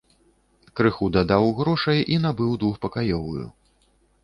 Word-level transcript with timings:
Крыху 0.79 1.09
дадаў 1.17 1.45
грошай 1.61 2.01
і 2.17 2.19
набыў 2.25 2.57
двухпакаёвую. 2.65 3.45